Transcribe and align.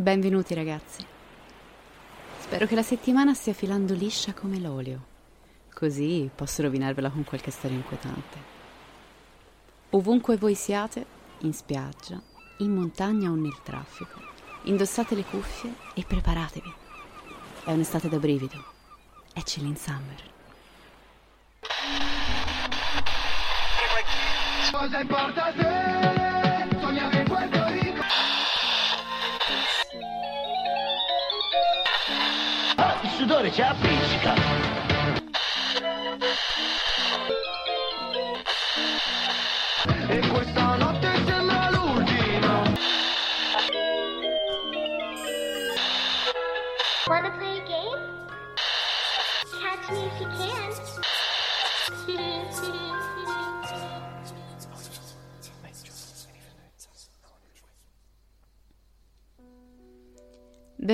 Benvenuti 0.00 0.54
ragazzi. 0.54 1.04
Spero 2.38 2.66
che 2.66 2.76
la 2.76 2.84
settimana 2.84 3.34
stia 3.34 3.52
filando 3.52 3.94
liscia 3.94 4.32
come 4.32 4.60
l'olio. 4.60 5.04
Così 5.74 6.30
posso 6.32 6.62
rovinarvela 6.62 7.10
con 7.10 7.24
qualche 7.24 7.50
storia 7.50 7.78
inquietante. 7.78 8.38
Ovunque 9.90 10.36
voi 10.36 10.54
siate, 10.54 11.04
in 11.40 11.52
spiaggia, 11.52 12.22
in 12.58 12.74
montagna 12.74 13.28
o 13.30 13.34
nel 13.34 13.60
traffico, 13.64 14.20
indossate 14.62 15.16
le 15.16 15.24
cuffie 15.24 15.74
e 15.94 16.04
preparatevi. 16.06 16.72
È 17.64 17.72
un'estate 17.72 18.08
da 18.08 18.18
brivido. 18.18 18.64
È 19.32 19.42
Chilling 19.42 19.74
Summer. 19.74 20.22
Cosa 24.70 25.00
importa 25.00 25.44
a 25.46 25.52
te? 25.52 26.17
Ah, 33.38 33.46
il 33.46 33.52
sudore 33.52 33.78
ci 40.48 40.57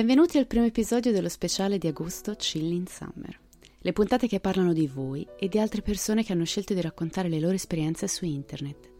Benvenuti 0.05 0.37
al 0.37 0.45
primo 0.45 0.65
episodio 0.65 1.11
dello 1.11 1.29
speciale 1.29 1.79
di 1.79 1.87
agosto 1.87 2.35
Chilling 2.35 2.87
Summer. 2.87 3.39
Le 3.79 3.91
puntate 3.91 4.27
che 4.27 4.39
parlano 4.39 4.71
di 4.71 4.85
voi 4.85 5.27
e 5.35 5.47
di 5.47 5.57
altre 5.57 5.81
persone 5.81 6.23
che 6.23 6.31
hanno 6.31 6.45
scelto 6.45 6.75
di 6.75 6.81
raccontare 6.81 7.27
le 7.27 7.39
loro 7.39 7.55
esperienze 7.55 8.07
su 8.07 8.23
internet. 8.23 8.91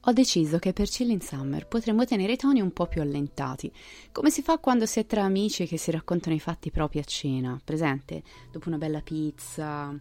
Ho 0.00 0.12
deciso 0.12 0.58
che 0.58 0.72
per 0.72 0.88
Chilling 0.88 1.20
Summer 1.20 1.68
potremmo 1.68 2.06
tenere 2.06 2.32
i 2.32 2.38
toni 2.38 2.62
un 2.62 2.72
po' 2.72 2.86
più 2.86 3.02
allentati, 3.02 3.70
come 4.10 4.30
si 4.30 4.40
fa 4.40 4.56
quando 4.56 4.86
si 4.86 5.00
è 5.00 5.04
tra 5.04 5.24
amici 5.24 5.66
che 5.66 5.76
si 5.76 5.90
raccontano 5.90 6.34
i 6.34 6.40
fatti 6.40 6.70
propri 6.70 6.98
a 6.98 7.04
cena, 7.04 7.60
presente? 7.62 8.22
Dopo 8.50 8.68
una 8.68 8.78
bella 8.78 9.02
pizza. 9.02 9.94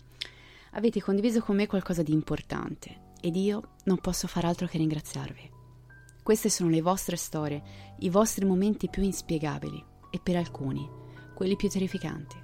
Avete 0.71 1.01
condiviso 1.01 1.41
con 1.41 1.57
me 1.57 1.67
qualcosa 1.67 2.03
di 2.03 2.13
importante 2.13 3.15
ed 3.19 3.35
io 3.35 3.75
non 3.83 3.97
posso 3.97 4.27
far 4.27 4.45
altro 4.45 4.65
che 4.65 4.77
ringraziarvi. 4.77 5.57
Queste 6.23 6.49
sono 6.49 6.69
le 6.69 6.81
vostre 6.81 7.15
storie, 7.15 7.61
i 7.99 8.09
vostri 8.09 8.45
momenti 8.45 8.89
più 8.89 9.03
inspiegabili 9.03 9.83
e 10.11 10.19
per 10.21 10.35
alcuni 10.35 10.97
quelli 11.33 11.55
più 11.55 11.69
terrificanti. 11.69 12.35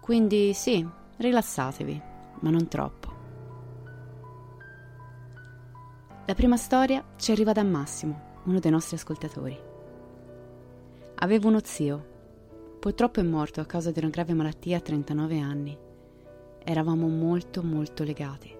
Quindi 0.00 0.54
sì, 0.54 0.86
rilassatevi, 1.18 2.02
ma 2.40 2.48
non 2.48 2.66
troppo. 2.66 3.16
La 6.24 6.34
prima 6.34 6.56
storia 6.56 7.04
ci 7.16 7.32
arriva 7.32 7.52
da 7.52 7.62
Massimo, 7.62 8.40
uno 8.44 8.60
dei 8.60 8.70
nostri 8.70 8.96
ascoltatori. 8.96 9.58
Avevo 11.16 11.48
uno 11.48 11.60
zio. 11.62 12.16
Purtroppo 12.78 13.20
è 13.20 13.22
morto 13.22 13.60
a 13.60 13.66
causa 13.66 13.90
di 13.90 13.98
una 13.98 14.08
grave 14.08 14.32
malattia 14.32 14.78
a 14.78 14.80
39 14.80 15.38
anni. 15.38 15.76
Eravamo 16.64 17.08
molto 17.08 17.62
molto 17.62 18.04
legati. 18.04 18.54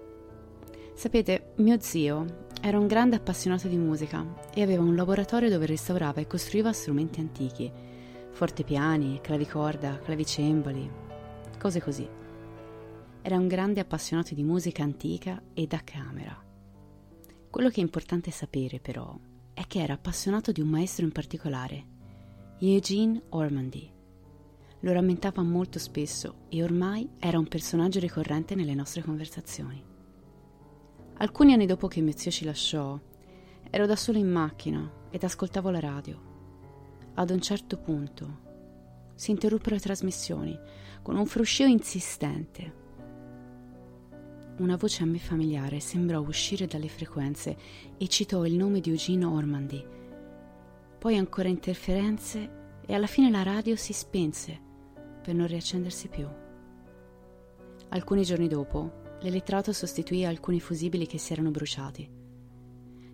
Sapete, 0.94 1.52
mio 1.56 1.78
zio 1.80 2.47
era 2.60 2.78
un 2.78 2.86
grande 2.86 3.16
appassionato 3.16 3.68
di 3.68 3.76
musica 3.76 4.26
e 4.52 4.62
aveva 4.62 4.82
un 4.82 4.96
laboratorio 4.96 5.48
dove 5.48 5.66
restaurava 5.66 6.20
e 6.20 6.26
costruiva 6.26 6.72
strumenti 6.72 7.20
antichi, 7.20 7.70
fortepiani, 8.30 9.20
clavicorda, 9.20 9.98
clavicembali, 9.98 10.90
cose 11.58 11.80
così. 11.80 12.08
Era 13.22 13.36
un 13.36 13.46
grande 13.46 13.80
appassionato 13.80 14.34
di 14.34 14.42
musica 14.42 14.82
antica 14.82 15.40
e 15.54 15.66
da 15.66 15.80
camera. 15.84 16.36
Quello 17.50 17.68
che 17.68 17.80
è 17.80 17.84
importante 17.84 18.30
sapere, 18.30 18.80
però, 18.80 19.16
è 19.54 19.66
che 19.66 19.80
era 19.80 19.94
appassionato 19.94 20.52
di 20.52 20.60
un 20.60 20.68
maestro 20.68 21.04
in 21.04 21.12
particolare, 21.12 21.84
Eugene 22.58 23.22
Ormandy. 23.30 23.90
Lo 24.80 24.92
rammentava 24.92 25.42
molto 25.42 25.78
spesso 25.78 26.46
e 26.48 26.62
ormai 26.62 27.08
era 27.18 27.38
un 27.38 27.48
personaggio 27.48 27.98
ricorrente 27.98 28.54
nelle 28.54 28.74
nostre 28.74 29.02
conversazioni. 29.02 29.87
Alcuni 31.20 31.52
anni 31.52 31.66
dopo 31.66 31.88
che 31.88 32.00
mio 32.00 32.16
zio 32.16 32.30
ci 32.30 32.44
lasciò, 32.44 32.96
ero 33.70 33.86
da 33.86 33.96
solo 33.96 34.18
in 34.18 34.30
macchina 34.30 34.88
ed 35.10 35.24
ascoltavo 35.24 35.68
la 35.68 35.80
radio. 35.80 36.20
Ad 37.14 37.30
un 37.30 37.40
certo 37.40 37.76
punto 37.76 38.46
si 39.16 39.32
interruppero 39.32 39.74
le 39.74 39.80
trasmissioni 39.80 40.56
con 41.02 41.16
un 41.16 41.26
fruscio 41.26 41.64
insistente. 41.64 42.86
Una 44.58 44.76
voce 44.76 45.02
a 45.02 45.06
me 45.06 45.18
familiare 45.18 45.80
sembrò 45.80 46.20
uscire 46.20 46.66
dalle 46.66 46.88
frequenze 46.88 47.56
e 47.98 48.06
citò 48.06 48.46
il 48.46 48.54
nome 48.54 48.78
di 48.78 48.90
Eugene 48.90 49.24
Ormandy. 49.24 49.84
Poi 50.98 51.16
ancora 51.16 51.48
interferenze 51.48 52.50
e 52.86 52.94
alla 52.94 53.08
fine 53.08 53.28
la 53.28 53.42
radio 53.42 53.74
si 53.74 53.92
spense 53.92 54.56
per 55.20 55.34
non 55.34 55.48
riaccendersi 55.48 56.06
più. 56.06 56.28
Alcuni 57.88 58.22
giorni 58.22 58.46
dopo, 58.46 58.97
l'elettrato 59.20 59.72
sostituì 59.72 60.24
alcuni 60.24 60.60
fusibili 60.60 61.06
che 61.06 61.18
si 61.18 61.32
erano 61.32 61.50
bruciati. 61.50 62.08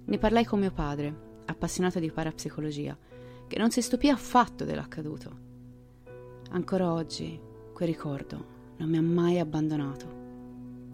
Ne 0.06 0.18
parlai 0.18 0.44
con 0.44 0.60
mio 0.60 0.72
padre, 0.72 1.42
appassionato 1.46 1.98
di 1.98 2.10
parapsicologia, 2.10 2.96
che 3.46 3.58
non 3.58 3.70
si 3.70 3.80
stupì 3.80 4.08
affatto 4.08 4.64
dell'accaduto. 4.64 5.42
Ancora 6.50 6.92
oggi 6.92 7.40
quel 7.72 7.88
ricordo 7.88 8.52
non 8.76 8.88
mi 8.88 8.96
ha 8.96 9.02
mai 9.02 9.38
abbandonato 9.38 10.22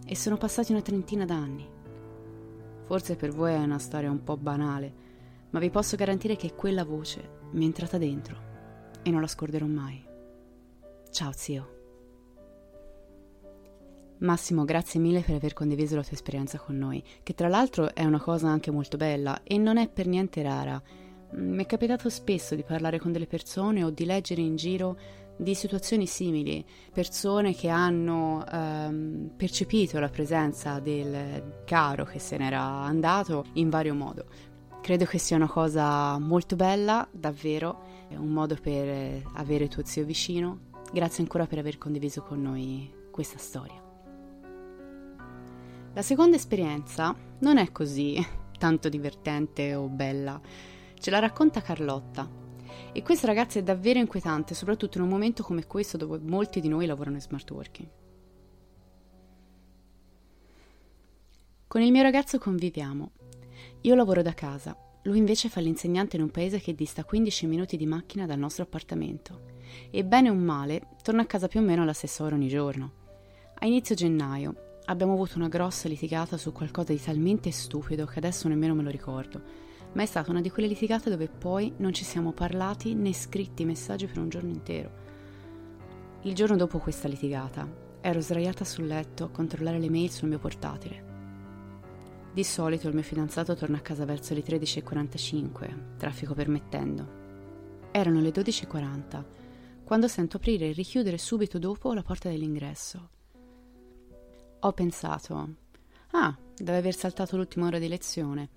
e 0.04 0.16
sono 0.16 0.36
passati 0.36 0.72
una 0.72 0.82
trentina 0.82 1.24
d'anni. 1.24 1.68
Forse 2.84 3.16
per 3.16 3.30
voi 3.30 3.52
è 3.52 3.58
una 3.58 3.78
storia 3.78 4.10
un 4.10 4.22
po' 4.22 4.36
banale, 4.36 5.08
ma 5.50 5.58
vi 5.58 5.70
posso 5.70 5.96
garantire 5.96 6.36
che 6.36 6.54
quella 6.54 6.84
voce 6.84 7.38
mi 7.52 7.62
è 7.62 7.66
entrata 7.66 7.98
dentro 7.98 8.48
e 9.02 9.10
non 9.10 9.20
la 9.20 9.26
scorderò 9.26 9.66
mai. 9.66 10.04
Ciao 11.10 11.32
zio. 11.32 11.79
Massimo, 14.20 14.66
grazie 14.66 15.00
mille 15.00 15.22
per 15.22 15.36
aver 15.36 15.54
condiviso 15.54 15.96
la 15.96 16.02
tua 16.02 16.12
esperienza 16.12 16.58
con 16.58 16.76
noi, 16.76 17.02
che 17.22 17.32
tra 17.32 17.48
l'altro 17.48 17.94
è 17.94 18.04
una 18.04 18.20
cosa 18.20 18.48
anche 18.48 18.70
molto 18.70 18.98
bella 18.98 19.42
e 19.44 19.56
non 19.56 19.78
è 19.78 19.88
per 19.88 20.06
niente 20.06 20.42
rara. 20.42 20.80
Mi 21.32 21.62
è 21.62 21.66
capitato 21.66 22.10
spesso 22.10 22.54
di 22.54 22.62
parlare 22.62 22.98
con 22.98 23.12
delle 23.12 23.26
persone 23.26 23.82
o 23.82 23.88
di 23.88 24.04
leggere 24.04 24.42
in 24.42 24.56
giro 24.56 24.98
di 25.38 25.54
situazioni 25.54 26.06
simili, 26.06 26.62
persone 26.92 27.54
che 27.54 27.68
hanno 27.68 28.44
ehm, 28.46 29.30
percepito 29.36 29.98
la 29.98 30.10
presenza 30.10 30.80
del 30.80 31.62
caro 31.64 32.04
che 32.04 32.18
se 32.18 32.36
n'era 32.36 32.60
andato 32.60 33.46
in 33.54 33.70
vario 33.70 33.94
modo. 33.94 34.26
Credo 34.82 35.06
che 35.06 35.16
sia 35.16 35.36
una 35.36 35.48
cosa 35.48 36.18
molto 36.18 36.56
bella, 36.56 37.08
davvero, 37.10 38.06
è 38.08 38.16
un 38.16 38.28
modo 38.28 38.54
per 38.60 39.22
avere 39.36 39.68
tuo 39.68 39.82
zio 39.86 40.04
vicino. 40.04 40.68
Grazie 40.92 41.22
ancora 41.22 41.46
per 41.46 41.56
aver 41.56 41.78
condiviso 41.78 42.20
con 42.20 42.42
noi 42.42 42.92
questa 43.10 43.38
storia. 43.38 43.89
La 45.92 46.02
seconda 46.02 46.36
esperienza 46.36 47.16
non 47.40 47.58
è 47.58 47.72
così 47.72 48.24
tanto 48.56 48.88
divertente 48.88 49.74
o 49.74 49.88
bella. 49.88 50.40
Ce 50.94 51.10
la 51.10 51.18
racconta 51.18 51.60
Carlotta, 51.62 52.30
e 52.92 53.02
questa 53.02 53.26
ragazza 53.26 53.58
è 53.58 53.62
davvero 53.62 53.98
inquietante, 53.98 54.54
soprattutto 54.54 54.98
in 54.98 55.04
un 55.04 55.10
momento 55.10 55.42
come 55.42 55.66
questo 55.66 55.96
dove 55.96 56.18
molti 56.18 56.60
di 56.60 56.68
noi 56.68 56.86
lavorano 56.86 57.16
in 57.16 57.22
smart 57.22 57.50
working. 57.50 57.88
Con 61.66 61.82
il 61.82 61.90
mio 61.90 62.02
ragazzo 62.02 62.38
conviviamo. 62.38 63.10
Io 63.82 63.94
lavoro 63.96 64.22
da 64.22 64.32
casa, 64.32 64.76
lui 65.02 65.18
invece 65.18 65.48
fa 65.48 65.60
l'insegnante 65.60 66.16
in 66.16 66.22
un 66.22 66.30
paese 66.30 66.60
che 66.60 66.74
dista 66.74 67.04
15 67.04 67.46
minuti 67.46 67.76
di 67.76 67.86
macchina 67.86 68.26
dal 68.26 68.38
nostro 68.38 68.62
appartamento. 68.62 69.48
E 69.90 70.04
bene 70.04 70.30
o 70.30 70.34
male, 70.34 70.88
torna 71.02 71.22
a 71.22 71.26
casa 71.26 71.48
più 71.48 71.58
o 71.58 71.64
meno 71.64 71.82
alla 71.82 71.92
stessa 71.92 72.22
ora 72.22 72.36
ogni 72.36 72.48
giorno. 72.48 72.92
A 73.54 73.66
inizio 73.66 73.94
gennaio 73.94 74.68
abbiamo 74.90 75.12
avuto 75.12 75.36
una 75.36 75.48
grossa 75.48 75.88
litigata 75.88 76.36
su 76.36 76.52
qualcosa 76.52 76.92
di 76.92 77.00
talmente 77.00 77.50
stupido 77.50 78.06
che 78.06 78.18
adesso 78.18 78.48
nemmeno 78.48 78.74
me 78.74 78.82
lo 78.82 78.90
ricordo 78.90 79.68
ma 79.92 80.02
è 80.02 80.06
stata 80.06 80.30
una 80.30 80.40
di 80.40 80.50
quelle 80.50 80.68
litigate 80.68 81.10
dove 81.10 81.28
poi 81.28 81.72
non 81.78 81.92
ci 81.92 82.04
siamo 82.04 82.32
parlati 82.32 82.94
né 82.94 83.12
scritti 83.12 83.64
messaggi 83.64 84.06
per 84.06 84.18
un 84.18 84.28
giorno 84.28 84.50
intero. 84.50 85.08
Il 86.22 86.34
giorno 86.34 86.56
dopo 86.56 86.78
questa 86.78 87.08
litigata 87.08 87.68
ero 88.00 88.20
sdraiata 88.20 88.64
sul 88.64 88.86
letto 88.86 89.24
a 89.24 89.30
controllare 89.30 89.78
le 89.78 89.90
mail 89.90 90.10
sul 90.10 90.28
mio 90.28 90.38
portatile. 90.38 91.08
Di 92.32 92.44
solito 92.44 92.86
il 92.86 92.94
mio 92.94 93.02
fidanzato 93.02 93.56
torna 93.56 93.78
a 93.78 93.80
casa 93.80 94.04
verso 94.04 94.32
le 94.34 94.44
13.45, 94.44 95.96
traffico 95.96 96.34
permettendo. 96.34 97.18
Erano 97.90 98.20
le 98.20 98.30
12.40 98.30 99.24
quando 99.82 100.06
sento 100.06 100.36
aprire 100.36 100.68
e 100.68 100.72
richiudere 100.72 101.18
subito 101.18 101.58
dopo 101.58 101.92
la 101.92 102.02
porta 102.02 102.28
dell'ingresso. 102.28 103.18
Ho 104.62 104.72
pensato, 104.72 105.54
ah, 106.10 106.36
deve 106.54 106.76
aver 106.76 106.94
saltato 106.94 107.34
l'ultima 107.38 107.68
ora 107.68 107.78
di 107.78 107.88
lezione. 107.88 108.48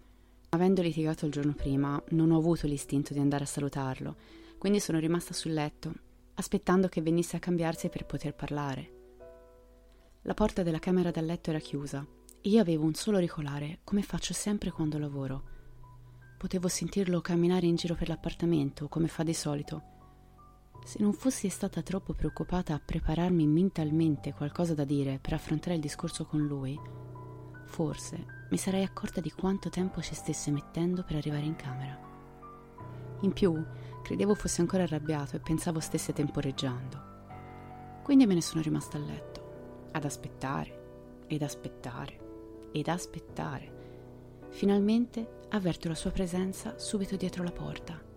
Avendo 0.50 0.82
litigato 0.82 1.26
il 1.26 1.32
giorno 1.32 1.54
prima, 1.54 2.02
non 2.10 2.32
ho 2.32 2.38
avuto 2.38 2.68
l'istinto 2.68 3.14
di 3.14 3.20
andare 3.20 3.46
a 3.46 3.48
salutarlo, 3.48 4.18
quindi 4.58 4.82
sono 4.82 5.00
rimasta 5.00 5.34
sul 5.34 5.54
letto, 5.54 5.94
aspettando 6.34 6.90
che 6.90 7.02
venisse 7.02 7.38
a 7.38 7.40
cambiarsi 7.40 7.88
per 7.88 8.06
poter 8.06 8.36
parlare. 8.36 8.92
La 10.24 10.34
porta 10.34 10.62
della 10.62 10.80
camera 10.80 11.10
da 11.10 11.22
letto 11.22 11.52
era 11.52 11.60
chiusa 11.60 12.06
e 12.42 12.50
io 12.50 12.60
avevo 12.60 12.84
un 12.84 12.96
solo 12.96 13.18
ricolare, 13.18 13.80
come 13.86 14.02
faccio 14.02 14.34
sempre 14.34 14.72
quando 14.72 14.98
lavoro. 14.98 15.44
Potevo 16.38 16.68
sentirlo 16.68 17.22
camminare 17.22 17.66
in 17.66 17.76
giro 17.76 17.96
per 17.96 18.10
l'appartamento, 18.10 18.90
come 18.90 19.08
fa 19.08 19.24
di 19.24 19.34
solito, 19.34 19.93
se 20.84 21.02
non 21.02 21.14
fossi 21.14 21.48
stata 21.50 21.82
troppo 21.82 22.14
preoccupata 22.14 22.74
a 22.74 22.82
prepararmi 22.84 23.48
mentalmente 23.48 24.34
qualcosa 24.34 24.74
da 24.74 24.84
dire 24.84 25.20
per 25.22 25.34
affrontare 25.34 25.76
il 25.76 25.82
discorso 25.82 26.26
con 26.26 26.46
lui, 26.46 26.80
forse 27.66 28.46
mi 28.50 28.58
sarei 28.58 28.84
accorta 28.84 29.22
di 29.22 29.32
quanto 29.32 29.70
tempo 29.70 30.02
ci 30.02 30.14
stesse 30.14 30.52
mettendo 30.52 31.04
per 31.04 31.16
arrivare 31.16 31.46
in 31.46 31.56
camera. 31.56 32.00
In 33.22 33.32
più, 33.32 33.66
credevo 34.04 34.36
fosse 34.36 34.62
ancora 34.62 34.84
arrabbiato 34.84 35.36
e 35.36 35.40
pensavo 35.40 35.80
stesse 35.80 36.12
temporeggiando. 36.12 37.12
Quindi 38.04 38.26
me 38.26 38.34
ne 38.34 38.42
sono 38.42 38.62
rimasta 38.62 38.98
a 38.98 39.02
letto, 39.02 39.90
ad 39.92 40.04
aspettare, 40.04 41.24
ed 41.28 41.42
aspettare, 41.42 42.70
ed 42.74 42.88
aspettare. 42.90 43.82
Finalmente 44.50 45.46
avverto 45.50 45.88
la 45.88 45.96
sua 45.96 46.12
presenza 46.12 46.78
subito 46.78 47.16
dietro 47.16 47.44
la 47.44 47.52
porta 47.52 48.12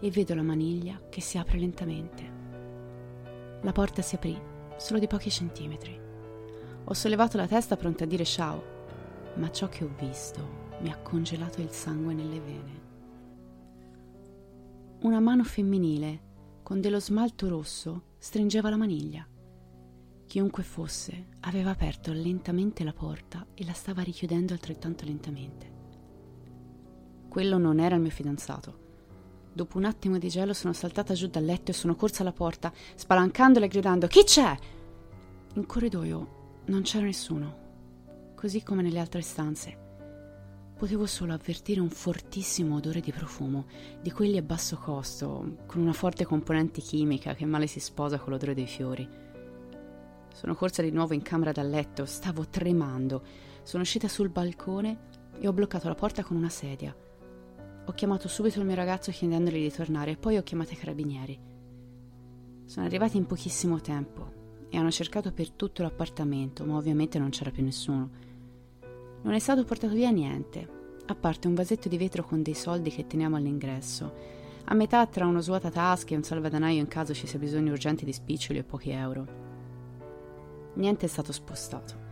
e 0.00 0.10
vedo 0.10 0.34
la 0.34 0.42
maniglia 0.42 1.00
che 1.08 1.20
si 1.20 1.38
apre 1.38 1.58
lentamente. 1.58 2.34
La 3.62 3.72
porta 3.72 4.02
si 4.02 4.14
aprì 4.14 4.38
solo 4.76 4.98
di 4.98 5.06
pochi 5.06 5.30
centimetri. 5.30 5.98
Ho 6.84 6.94
sollevato 6.94 7.36
la 7.36 7.46
testa 7.46 7.76
pronta 7.76 8.04
a 8.04 8.06
dire 8.06 8.24
ciao, 8.24 8.62
ma 9.34 9.50
ciò 9.50 9.68
che 9.68 9.84
ho 9.84 9.90
visto 9.98 10.64
mi 10.80 10.90
ha 10.90 10.98
congelato 10.98 11.60
il 11.60 11.70
sangue 11.70 12.14
nelle 12.14 12.40
vene. 12.40 12.84
Una 15.00 15.20
mano 15.20 15.44
femminile 15.44 16.22
con 16.62 16.80
dello 16.80 17.00
smalto 17.00 17.48
rosso 17.48 18.14
stringeva 18.18 18.70
la 18.70 18.76
maniglia. 18.76 19.26
Chiunque 20.26 20.62
fosse 20.62 21.28
aveva 21.40 21.70
aperto 21.70 22.12
lentamente 22.12 22.84
la 22.84 22.92
porta 22.92 23.46
e 23.54 23.64
la 23.64 23.72
stava 23.72 24.02
richiudendo 24.02 24.52
altrettanto 24.52 25.04
lentamente. 25.04 25.74
Quello 27.28 27.58
non 27.58 27.78
era 27.78 27.94
il 27.94 28.00
mio 28.00 28.10
fidanzato 28.10 28.84
Dopo 29.56 29.78
un 29.78 29.86
attimo 29.86 30.18
di 30.18 30.28
gelo 30.28 30.52
sono 30.52 30.74
saltata 30.74 31.14
giù 31.14 31.28
dal 31.28 31.42
letto 31.42 31.70
e 31.70 31.74
sono 31.74 31.94
corsa 31.94 32.20
alla 32.20 32.32
porta, 32.34 32.70
spalancandola 32.94 33.64
e 33.64 33.68
gridando 33.68 34.06
Chi 34.06 34.22
c'è? 34.22 34.54
In 35.54 35.64
corridoio 35.64 36.60
non 36.66 36.82
c'era 36.82 37.06
nessuno, 37.06 38.34
così 38.34 38.62
come 38.62 38.82
nelle 38.82 38.98
altre 38.98 39.22
stanze. 39.22 39.78
Potevo 40.76 41.06
solo 41.06 41.32
avvertire 41.32 41.80
un 41.80 41.88
fortissimo 41.88 42.76
odore 42.76 43.00
di 43.00 43.12
profumo, 43.12 43.64
di 44.02 44.12
quelli 44.12 44.36
a 44.36 44.42
basso 44.42 44.76
costo, 44.76 45.56
con 45.64 45.80
una 45.80 45.94
forte 45.94 46.26
componente 46.26 46.82
chimica 46.82 47.32
che 47.32 47.46
male 47.46 47.66
si 47.66 47.80
sposa 47.80 48.18
con 48.18 48.32
l'odore 48.32 48.52
dei 48.52 48.66
fiori. 48.66 49.08
Sono 50.34 50.54
corsa 50.54 50.82
di 50.82 50.90
nuovo 50.90 51.14
in 51.14 51.22
camera 51.22 51.52
da 51.52 51.62
letto, 51.62 52.04
stavo 52.04 52.46
tremando. 52.46 53.22
Sono 53.62 53.84
uscita 53.84 54.06
sul 54.06 54.28
balcone 54.28 54.98
e 55.40 55.48
ho 55.48 55.54
bloccato 55.54 55.88
la 55.88 55.94
porta 55.94 56.22
con 56.22 56.36
una 56.36 56.50
sedia. 56.50 56.94
Ho 57.88 57.92
chiamato 57.92 58.26
subito 58.26 58.58
il 58.58 58.66
mio 58.66 58.74
ragazzo 58.74 59.12
chiedendogli 59.12 59.62
di 59.62 59.72
tornare 59.72 60.10
e 60.10 60.16
poi 60.16 60.36
ho 60.36 60.42
chiamato 60.42 60.72
i 60.72 60.76
carabinieri. 60.76 61.38
Sono 62.64 62.84
arrivati 62.84 63.16
in 63.16 63.26
pochissimo 63.26 63.80
tempo 63.80 64.66
e 64.68 64.76
hanno 64.76 64.90
cercato 64.90 65.32
per 65.32 65.50
tutto 65.50 65.82
l'appartamento, 65.82 66.64
ma 66.64 66.76
ovviamente 66.76 67.20
non 67.20 67.30
c'era 67.30 67.52
più 67.52 67.62
nessuno. 67.62 68.10
Non 69.22 69.32
è 69.32 69.38
stato 69.38 69.64
portato 69.64 69.94
via 69.94 70.10
niente, 70.10 70.68
a 71.06 71.14
parte 71.14 71.46
un 71.46 71.54
vasetto 71.54 71.88
di 71.88 71.96
vetro 71.96 72.24
con 72.24 72.42
dei 72.42 72.54
soldi 72.54 72.90
che 72.90 73.06
teniamo 73.06 73.36
all'ingresso, 73.36 74.12
a 74.64 74.74
metà 74.74 75.06
tra 75.06 75.26
uno 75.26 75.40
svuotatasche 75.40 76.14
e 76.14 76.16
un 76.16 76.24
salvadanaio 76.24 76.80
in 76.80 76.88
caso 76.88 77.14
ci 77.14 77.28
sia 77.28 77.38
bisogno 77.38 77.70
urgente 77.70 78.04
di 78.04 78.12
spiccioli 78.12 78.58
e 78.58 78.64
pochi 78.64 78.90
euro. 78.90 79.26
Niente 80.74 81.06
è 81.06 81.08
stato 81.08 81.30
spostato. 81.30 82.04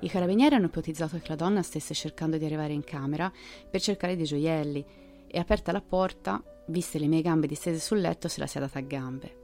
I 0.00 0.08
carabinieri 0.10 0.56
hanno 0.56 0.66
ipotizzato 0.66 1.16
che 1.16 1.28
la 1.28 1.36
donna 1.36 1.62
stesse 1.62 1.94
cercando 1.94 2.36
di 2.36 2.44
arrivare 2.44 2.74
in 2.74 2.84
camera 2.84 3.32
per 3.70 3.80
cercare 3.80 4.14
dei 4.14 4.26
gioielli 4.26 4.84
e 5.32 5.38
aperta 5.38 5.72
la 5.72 5.80
porta, 5.80 6.42
viste 6.66 6.98
le 6.98 7.06
mie 7.06 7.22
gambe 7.22 7.46
distese 7.46 7.80
sul 7.80 8.00
letto, 8.00 8.28
se 8.28 8.38
la 8.38 8.46
sia 8.46 8.60
data 8.60 8.78
a 8.78 8.82
gambe. 8.82 9.40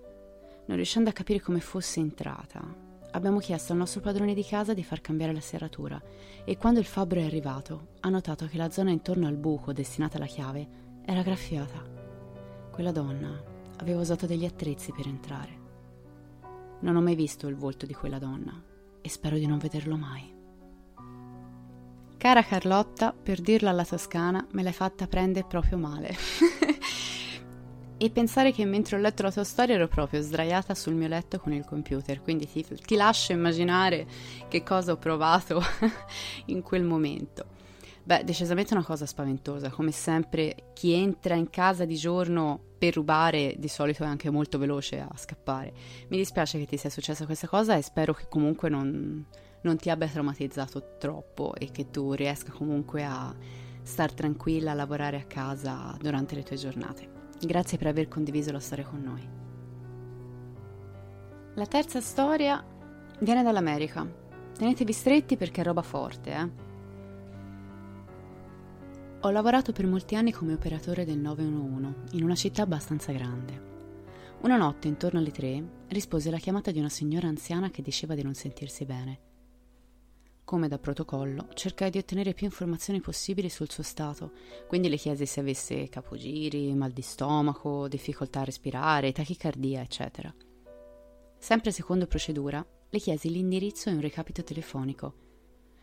Non 0.67 0.77
riuscendo 0.77 1.09
a 1.09 1.15
capire 1.15 1.41
come 1.41 1.61
fosse 1.61 1.99
entrata, 1.99 2.63
abbiamo 3.13 3.39
chiesto 3.39 3.73
al 3.73 3.79
nostro 3.79 4.03
padrone 4.03 4.35
di 4.35 4.45
casa 4.45 4.75
di 4.75 4.85
far 4.85 5.01
cambiare 5.01 5.33
la 5.33 5.41
serratura 5.41 6.01
e 6.45 6.59
quando 6.59 6.79
il 6.79 6.85
fabbro 6.85 7.21
è 7.21 7.25
arrivato 7.25 7.95
ha 8.01 8.09
notato 8.11 8.47
che 8.47 8.59
la 8.59 8.71
zona 8.71 8.91
intorno 8.91 9.27
al 9.27 9.37
buco 9.37 9.73
destinata 9.73 10.19
alla 10.19 10.27
chiave 10.27 10.69
era 11.07 11.23
graffiata. 11.23 11.83
Quella 12.71 12.93
donna 12.93 13.43
aveva 13.79 14.01
usato 14.01 14.27
degli 14.27 14.45
attrezzi 14.45 14.93
per 14.93 15.07
entrare. 15.07 15.67
Non 16.81 16.97
ho 16.97 17.01
mai 17.01 17.15
visto 17.15 17.49
il 17.49 17.57
volto 17.57 17.87
di 17.87 17.95
quella 17.95 18.19
donna 18.19 18.63
e 19.01 19.09
spero 19.09 19.37
di 19.37 19.47
non 19.47 19.57
vederlo 19.57 19.97
mai. 19.97 20.38
Cara 22.19 22.43
Carlotta, 22.43 23.13
per 23.13 23.41
dirla 23.41 23.71
alla 23.71 23.85
toscana, 23.85 24.45
me 24.51 24.65
l'hai 24.65 24.73
fatta 24.73 25.07
prendere 25.07 25.47
proprio 25.47 25.79
male. 25.79 26.17
e 27.97 28.11
pensare 28.11 28.51
che 28.51 28.65
mentre 28.65 28.97
ho 28.97 28.99
letto 28.99 29.23
la 29.23 29.31
tua 29.31 29.45
storia 29.45 29.77
ero 29.77 29.87
proprio 29.87 30.21
sdraiata 30.21 30.75
sul 30.75 30.95
mio 30.95 31.07
letto 31.07 31.39
con 31.39 31.53
il 31.53 31.65
computer, 31.65 32.21
quindi 32.21 32.51
ti, 32.51 32.67
ti 32.85 32.97
lascio 32.97 33.31
immaginare 33.31 34.05
che 34.49 34.65
cosa 34.65 34.91
ho 34.91 34.97
provato 34.97 35.63
in 36.47 36.61
quel 36.63 36.83
momento. 36.83 37.57
Beh, 38.03 38.25
decisamente 38.25 38.75
una 38.75 38.85
cosa 38.85 39.07
spaventosa, 39.07 39.71
come 39.71 39.93
sempre 39.93 40.71
chi 40.73 40.95
entra 40.95 41.37
in 41.37 41.51
casa 41.51 41.85
di 41.85 41.95
giorno 41.95 42.59
per 42.79 42.95
rubare 42.95 43.55
di 43.59 43.69
solito 43.69 44.03
è 44.03 44.07
anche 44.07 44.29
molto 44.29 44.59
veloce 44.59 44.99
a 44.99 45.17
scappare. 45.17 45.73
Mi 46.09 46.17
dispiace 46.17 46.59
che 46.59 46.67
ti 46.67 46.77
sia 46.77 46.91
successa 46.91 47.27
questa 47.27 47.47
cosa 47.47 47.77
e 47.77 47.83
spero 47.83 48.13
che 48.13 48.27
comunque 48.29 48.69
non, 48.69 49.25
non 49.63 49.77
ti 49.77 49.91
abbia 49.91 50.09
traumatizzato 50.09 50.97
troppo 50.99 51.55
e 51.55 51.71
che 51.71 51.91
tu 51.91 52.13
riesca 52.13 52.53
comunque 52.53 53.05
a 53.05 53.35
star 53.83 54.13
tranquilla 54.13 54.73
a 54.73 54.75
lavorare 54.75 55.19
a 55.19 55.25
casa 55.25 55.97
durante 56.01 56.35
le 56.35 56.43
tue 56.43 56.57
giornate. 56.57 57.17
Grazie 57.41 57.79
per 57.79 57.87
aver 57.87 58.09
condiviso 58.09 58.53
la 58.53 58.61
storia 58.61 58.85
con 58.85 59.03
noi. 59.03 59.29
La 61.55 61.67
terza 61.67 62.01
storia 62.01 62.65
viene 63.21 63.43
dall'America. 63.43 64.07
Tenetevi 64.57 64.93
stretti 64.93 65.37
perché 65.37 65.61
è 65.61 65.65
roba 65.65 65.83
forte, 65.83 66.31
eh. 66.31 66.67
Ho 69.23 69.31
lavorato 69.31 69.73
per 69.73 69.87
molti 69.87 70.15
anni 70.15 70.31
come 70.31 70.53
operatore 70.53 71.05
del 71.05 71.19
911 71.19 72.17
in 72.17 72.23
una 72.23 72.37
città 72.37 72.63
abbastanza 72.63 73.11
grande. 73.11 73.67
Una 74.43 74.57
notte, 74.57 74.87
intorno 74.87 75.19
alle 75.19 75.33
tre, 75.33 75.61
rispose 75.89 76.29
alla 76.29 76.39
chiamata 76.39 76.71
di 76.71 76.79
una 76.79 76.89
signora 76.89 77.27
anziana 77.27 77.71
che 77.71 77.83
diceva 77.83 78.15
di 78.15 78.23
non 78.23 78.35
sentirsi 78.35 78.85
bene. 78.85 79.28
Come 80.49 80.69
da 80.69 80.79
protocollo, 80.79 81.49
cercai 81.53 81.91
di 81.91 81.99
ottenere 81.99 82.33
più 82.33 82.47
informazioni 82.47 83.03
possibili 83.03 83.51
sul 83.51 83.69
suo 83.69 83.83
stato, 83.83 84.33
quindi 84.67 84.89
le 84.89 84.97
chiesi 84.97 85.27
se 85.27 85.41
avesse 85.41 85.91
capogiri, 85.91 86.73
mal 86.73 86.91
di 86.91 87.03
stomaco, 87.03 87.87
difficoltà 87.87 88.41
a 88.41 88.45
respirare, 88.45 89.13
tachicardia, 89.13 89.83
eccetera. 89.83 90.35
Sempre 91.37 91.71
secondo 91.71 92.07
procedura, 92.07 92.67
le 92.89 92.99
chiesi 92.99 93.29
l'indirizzo 93.29 93.91
e 93.91 93.93
un 93.93 94.01
recapito 94.01 94.43
telefonico. 94.43 95.15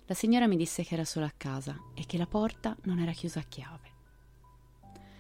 La 0.08 0.16
signora 0.16 0.48
mi 0.48 0.56
disse 0.56 0.82
che 0.82 0.96
era 0.96 1.06
sola 1.06 1.28
a 1.28 1.34
casa 1.38 1.80
e 1.94 2.08
che 2.08 2.18
la 2.18 2.26
porta 2.26 2.76
non 2.86 2.98
era 2.98 3.12
chiusa 3.12 3.42
a 3.42 3.46
chiave. 3.48 3.92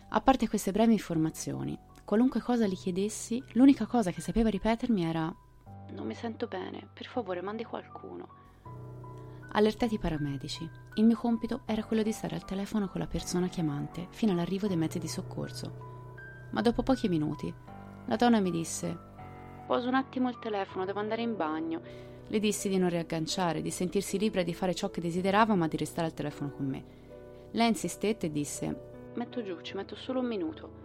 A 0.09 0.21
parte 0.21 0.49
queste 0.49 0.71
brevi 0.71 0.93
informazioni, 0.93 1.77
qualunque 2.03 2.41
cosa 2.41 2.65
gli 2.65 2.75
chiedessi, 2.75 3.43
l'unica 3.51 3.85
cosa 3.85 4.09
che 4.09 4.21
sapeva 4.21 4.49
ripetermi 4.49 5.05
era 5.05 5.31
Non 5.91 6.07
mi 6.07 6.15
sento 6.15 6.47
bene, 6.47 6.89
per 6.91 7.05
favore 7.05 7.43
mandi 7.43 7.63
qualcuno 7.63 8.44
allertati 9.55 9.95
i 9.95 9.99
paramedici. 9.99 10.69
Il 10.95 11.05
mio 11.05 11.15
compito 11.15 11.61
era 11.65 11.83
quello 11.83 12.03
di 12.03 12.11
stare 12.11 12.35
al 12.35 12.45
telefono 12.45 12.87
con 12.89 12.99
la 12.99 13.07
persona 13.07 13.47
chiamante 13.47 14.07
fino 14.11 14.33
all'arrivo 14.33 14.67
dei 14.67 14.77
mezzi 14.77 14.99
di 14.99 15.07
soccorso. 15.07 15.93
Ma 16.51 16.61
dopo 16.61 16.83
pochi 16.83 17.07
minuti 17.07 17.53
la 18.05 18.15
donna 18.17 18.39
mi 18.39 18.51
disse 18.51 19.13
Poso 19.65 19.87
un 19.87 19.95
attimo 19.95 20.29
il 20.29 20.37
telefono, 20.39 20.85
devo 20.85 20.99
andare 20.99 21.21
in 21.21 21.35
bagno. 21.35 21.81
Le 22.27 22.39
dissi 22.39 22.69
di 22.69 22.77
non 22.77 22.89
riagganciare, 22.89 23.61
di 23.61 23.71
sentirsi 23.71 24.19
libera 24.19 24.43
di 24.43 24.53
fare 24.53 24.75
ciò 24.75 24.89
che 24.89 25.01
desiderava, 25.01 25.55
ma 25.55 25.67
di 25.67 25.77
restare 25.77 26.07
al 26.07 26.13
telefono 26.13 26.51
con 26.51 26.67
me. 26.67 26.83
Lei 27.51 27.69
insistette 27.69 28.27
e 28.27 28.31
disse 28.31 28.93
metto 29.15 29.41
giù, 29.41 29.61
ci 29.61 29.75
metto 29.75 29.95
solo 29.95 30.19
un 30.19 30.25
minuto. 30.27 30.83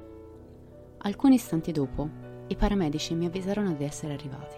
Alcuni 0.99 1.35
istanti 1.35 1.73
dopo, 1.73 2.09
i 2.47 2.57
paramedici 2.57 3.15
mi 3.15 3.27
avvisarono 3.27 3.73
di 3.73 3.85
essere 3.85 4.13
arrivati. 4.13 4.57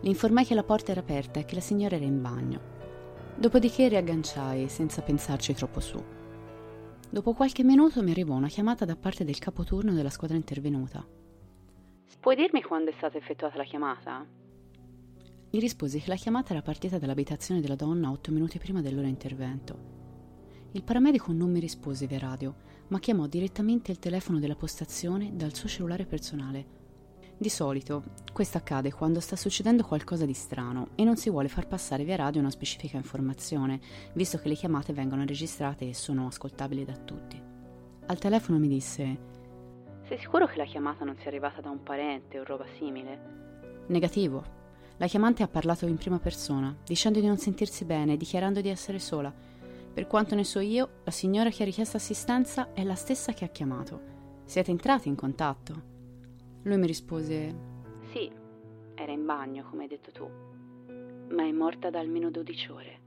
Le 0.00 0.08
informai 0.08 0.46
che 0.46 0.54
la 0.54 0.62
porta 0.62 0.92
era 0.92 1.00
aperta 1.00 1.40
e 1.40 1.44
che 1.44 1.54
la 1.54 1.60
signora 1.60 1.96
era 1.96 2.04
in 2.04 2.22
bagno. 2.22 2.77
Dopodiché 3.38 3.86
riagganciai 3.86 4.68
senza 4.68 5.00
pensarci 5.00 5.54
troppo 5.54 5.78
su. 5.78 5.96
Dopo 7.08 7.34
qualche 7.34 7.62
minuto 7.62 8.02
mi 8.02 8.10
arrivò 8.10 8.34
una 8.34 8.48
chiamata 8.48 8.84
da 8.84 8.96
parte 8.96 9.22
del 9.22 9.38
capoturno 9.38 9.92
della 9.92 10.10
squadra 10.10 10.36
intervenuta. 10.36 11.06
Puoi 12.18 12.34
dirmi 12.34 12.62
quando 12.62 12.90
è 12.90 12.94
stata 12.96 13.16
effettuata 13.16 13.56
la 13.56 13.62
chiamata? 13.62 14.26
Gli 15.50 15.60
risposi 15.60 16.00
che 16.00 16.08
la 16.08 16.16
chiamata 16.16 16.50
era 16.50 16.62
partita 16.62 16.98
dall'abitazione 16.98 17.60
della 17.60 17.76
donna 17.76 18.10
otto 18.10 18.32
minuti 18.32 18.58
prima 18.58 18.80
del 18.80 18.96
loro 18.96 19.06
intervento. 19.06 19.78
Il 20.72 20.82
paramedico 20.82 21.30
non 21.32 21.52
mi 21.52 21.60
rispose 21.60 22.08
via 22.08 22.18
radio, 22.18 22.52
ma 22.88 22.98
chiamò 22.98 23.28
direttamente 23.28 23.92
il 23.92 24.00
telefono 24.00 24.40
della 24.40 24.56
postazione 24.56 25.36
dal 25.36 25.54
suo 25.54 25.68
cellulare 25.68 26.06
personale. 26.06 26.77
Di 27.40 27.50
solito 27.50 28.02
questo 28.32 28.58
accade 28.58 28.92
quando 28.92 29.20
sta 29.20 29.36
succedendo 29.36 29.84
qualcosa 29.84 30.26
di 30.26 30.32
strano 30.34 30.88
e 30.96 31.04
non 31.04 31.16
si 31.16 31.30
vuole 31.30 31.46
far 31.46 31.68
passare 31.68 32.02
via 32.02 32.16
radio 32.16 32.40
una 32.40 32.50
specifica 32.50 32.96
informazione, 32.96 33.78
visto 34.14 34.38
che 34.38 34.48
le 34.48 34.56
chiamate 34.56 34.92
vengono 34.92 35.24
registrate 35.24 35.88
e 35.88 35.94
sono 35.94 36.26
ascoltabili 36.26 36.84
da 36.84 36.96
tutti. 36.96 37.40
Al 38.06 38.18
telefono 38.18 38.58
mi 38.58 38.66
disse: 38.66 39.18
Sei 40.08 40.18
sicuro 40.18 40.48
che 40.48 40.56
la 40.56 40.64
chiamata 40.64 41.04
non 41.04 41.16
sia 41.16 41.28
arrivata 41.28 41.60
da 41.60 41.70
un 41.70 41.80
parente 41.84 42.40
o 42.40 42.44
roba 42.44 42.64
simile? 42.76 43.84
Negativo. 43.86 44.56
La 44.96 45.06
chiamante 45.06 45.44
ha 45.44 45.48
parlato 45.48 45.86
in 45.86 45.96
prima 45.96 46.18
persona, 46.18 46.76
dicendo 46.84 47.20
di 47.20 47.26
non 47.26 47.38
sentirsi 47.38 47.84
bene 47.84 48.14
e 48.14 48.16
dichiarando 48.16 48.60
di 48.60 48.68
essere 48.68 48.98
sola. 48.98 49.32
Per 49.94 50.06
quanto 50.08 50.34
ne 50.34 50.42
so 50.42 50.58
io, 50.58 50.88
la 51.04 51.12
signora 51.12 51.50
che 51.50 51.62
ha 51.62 51.66
richiesto 51.66 51.98
assistenza 51.98 52.72
è 52.72 52.82
la 52.82 52.96
stessa 52.96 53.32
che 53.32 53.44
ha 53.44 53.48
chiamato. 53.48 54.00
Siete 54.44 54.72
entrati 54.72 55.06
in 55.06 55.14
contatto? 55.14 55.97
Lui 56.68 56.76
mi 56.76 56.86
rispose: 56.86 57.54
Sì, 58.12 58.30
era 58.94 59.10
in 59.10 59.24
bagno, 59.24 59.64
come 59.70 59.84
hai 59.84 59.88
detto 59.88 60.12
tu, 60.12 60.28
ma 61.34 61.42
è 61.42 61.50
morta 61.50 61.88
da 61.88 61.98
almeno 61.98 62.30
12 62.30 62.70
ore. 62.70 63.00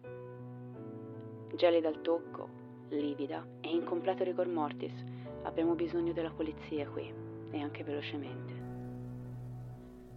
Gelida 1.56 1.88
al 1.88 2.01
tocco, 2.01 2.50
livida 2.89 3.46
e 3.62 3.70
in 3.70 3.84
completo 3.84 4.24
rigor 4.24 4.48
mortis. 4.48 4.91
Abbiamo 5.44 5.75
bisogno 5.75 6.12
della 6.12 6.32
polizia 6.32 6.89
qui, 6.89 7.13
e 7.51 7.60
anche 7.60 7.84
velocemente. 7.84 8.53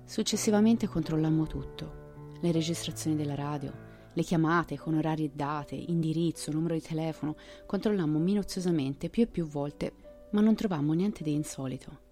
Successivamente 0.05 0.87
controllammo 0.87 1.47
tutto, 1.47 2.37
le 2.41 2.51
registrazioni 2.51 3.15
della 3.15 3.35
radio, 3.35 3.73
le 4.15 4.23
chiamate 4.23 4.79
con 4.79 4.95
orari 4.95 5.25
e 5.25 5.33
date, 5.35 5.75
indirizzo, 5.75 6.51
numero 6.51 6.73
di 6.73 6.81
telefono, 6.81 7.37
controllammo 7.67 8.19
minuziosamente 8.19 9.11
più 9.11 9.25
e 9.25 9.27
più 9.27 9.45
volte, 9.45 9.93
ma 10.31 10.41
non 10.41 10.55
trovammo 10.55 10.95
niente 10.95 11.23
di 11.23 11.35
insolito. 11.35 12.04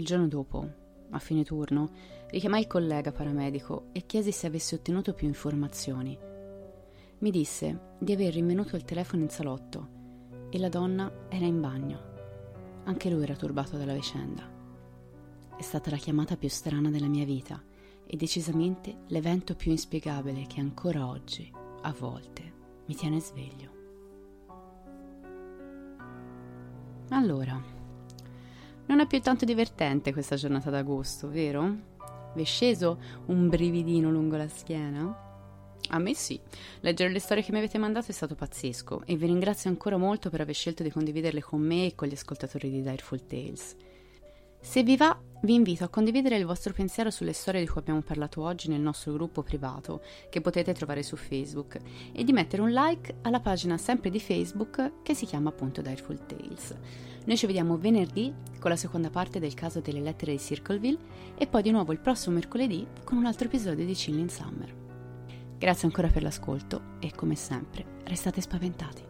Il 0.00 0.06
giorno 0.06 0.28
dopo, 0.28 0.66
a 1.10 1.18
fine 1.18 1.44
turno, 1.44 1.90
richiamai 2.30 2.60
il 2.60 2.66
collega 2.66 3.12
paramedico 3.12 3.88
e 3.92 4.06
chiesi 4.06 4.32
se 4.32 4.46
avesse 4.46 4.76
ottenuto 4.76 5.12
più 5.12 5.26
informazioni. 5.26 6.18
Mi 7.18 7.30
disse 7.30 7.96
di 7.98 8.10
aver 8.10 8.32
rinvenuto 8.32 8.76
il 8.76 8.84
telefono 8.86 9.24
in 9.24 9.28
salotto 9.28 9.88
e 10.48 10.58
la 10.58 10.70
donna 10.70 11.26
era 11.28 11.44
in 11.44 11.60
bagno. 11.60 12.82
Anche 12.84 13.10
lui 13.10 13.24
era 13.24 13.36
turbato 13.36 13.76
dalla 13.76 13.92
vicenda. 13.92 14.42
È 15.54 15.60
stata 15.60 15.90
la 15.90 15.98
chiamata 15.98 16.38
più 16.38 16.48
strana 16.48 16.88
della 16.88 17.06
mia 17.06 17.26
vita 17.26 17.62
e 18.06 18.16
decisamente 18.16 19.00
l'evento 19.08 19.54
più 19.54 19.70
inspiegabile 19.70 20.46
che 20.46 20.60
ancora 20.60 21.06
oggi, 21.06 21.52
a 21.82 21.92
volte, 21.92 22.52
mi 22.86 22.94
tiene 22.94 23.20
sveglio. 23.20 23.70
Allora, 27.10 27.79
non 28.90 28.98
è 28.98 29.06
più 29.06 29.20
tanto 29.20 29.44
divertente 29.44 30.12
questa 30.12 30.34
giornata 30.34 30.68
d'agosto, 30.68 31.30
vero? 31.30 31.76
Vi 32.34 32.42
è 32.42 32.44
sceso 32.44 32.98
un 33.26 33.48
brividino 33.48 34.10
lungo 34.10 34.36
la 34.36 34.48
schiena? 34.48 35.28
A 35.90 35.98
me 36.00 36.12
sì, 36.12 36.38
leggere 36.80 37.12
le 37.12 37.20
storie 37.20 37.44
che 37.44 37.52
mi 37.52 37.58
avete 37.58 37.78
mandato 37.78 38.10
è 38.10 38.12
stato 38.12 38.34
pazzesco 38.34 39.02
e 39.06 39.14
vi 39.14 39.26
ringrazio 39.26 39.70
ancora 39.70 39.96
molto 39.96 40.28
per 40.28 40.40
aver 40.40 40.56
scelto 40.56 40.82
di 40.82 40.90
condividerle 40.90 41.40
con 41.40 41.60
me 41.60 41.86
e 41.86 41.94
con 41.94 42.08
gli 42.08 42.14
ascoltatori 42.14 42.68
di 42.68 42.82
Direful 42.82 43.24
Tales. 43.26 43.76
Se 44.60 44.82
vi 44.82 44.96
va, 44.96 45.16
vi 45.42 45.54
invito 45.54 45.84
a 45.84 45.88
condividere 45.88 46.36
il 46.36 46.44
vostro 46.44 46.74
pensiero 46.74 47.10
sulle 47.10 47.32
storie 47.32 47.60
di 47.60 47.66
cui 47.66 47.80
abbiamo 47.80 48.02
parlato 48.02 48.42
oggi 48.42 48.68
nel 48.68 48.80
nostro 48.80 49.12
gruppo 49.12 49.42
privato, 49.42 50.02
che 50.28 50.40
potete 50.40 50.74
trovare 50.74 51.02
su 51.02 51.16
Facebook, 51.16 51.78
e 52.12 52.24
di 52.24 52.32
mettere 52.32 52.62
un 52.62 52.70
like 52.70 53.16
alla 53.22 53.40
pagina 53.40 53.78
sempre 53.78 54.10
di 54.10 54.20
Facebook 54.20 55.02
che 55.02 55.14
si 55.14 55.24
chiama 55.24 55.48
appunto 55.48 55.80
Direful 55.80 56.26
Tales. 56.26 56.74
Noi 57.24 57.36
ci 57.36 57.46
vediamo 57.46 57.78
venerdì 57.78 58.32
con 58.58 58.70
la 58.70 58.76
seconda 58.76 59.08
parte 59.08 59.38
del 59.38 59.54
caso 59.54 59.80
delle 59.80 60.00
lettere 60.00 60.32
di 60.32 60.38
Circleville 60.38 60.98
e 61.36 61.46
poi 61.46 61.62
di 61.62 61.70
nuovo 61.70 61.92
il 61.92 62.00
prossimo 62.00 62.34
mercoledì 62.34 62.86
con 63.04 63.16
un 63.16 63.26
altro 63.26 63.46
episodio 63.46 63.84
di 63.84 63.92
Chill 63.92 64.18
in 64.18 64.28
Summer. 64.28 64.74
Grazie 65.58 65.86
ancora 65.86 66.08
per 66.08 66.22
l'ascolto 66.22 66.98
e 67.00 67.12
come 67.14 67.34
sempre 67.34 67.84
restate 68.04 68.40
spaventati. 68.40 69.09